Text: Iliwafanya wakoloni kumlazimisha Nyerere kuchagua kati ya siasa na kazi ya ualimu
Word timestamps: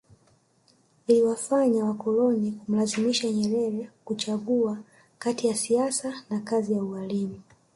Iliwafanya 1.07 1.85
wakoloni 1.85 2.51
kumlazimisha 2.51 3.31
Nyerere 3.31 3.89
kuchagua 4.05 4.77
kati 5.19 5.47
ya 5.47 5.55
siasa 5.55 6.13
na 6.29 6.39
kazi 6.39 6.73
ya 6.73 6.83
ualimu 6.83 7.41